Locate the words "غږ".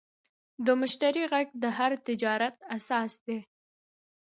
1.31-1.47